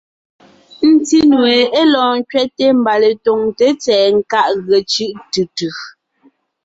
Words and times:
Ńtí 0.93 1.17
nue 1.29 1.55
(é 1.79 1.81
lɔɔn 1.93 2.15
ńkẅɛte 2.21 2.65
mbà) 2.79 2.93
letɔgté 3.01 3.67
tsɛ̀ɛ 3.81 4.05
nkáʼ 4.19 4.47
ge 4.67 4.77
cʉ́ʼ 4.91 5.09
tʉ 5.31 5.41
tʉ. 5.55 5.67